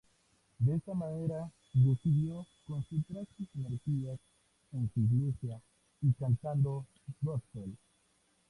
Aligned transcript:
De 0.57 0.73
esta 0.77 0.95
manera, 0.95 1.51
decidió 1.75 2.47
concentrar 2.65 3.23
sus 3.37 3.45
energías 3.53 4.19
en 4.71 4.91
su 4.95 4.99
iglesia 5.01 5.61
y 6.01 6.11
cantando 6.13 6.87
gospel. 7.21 7.77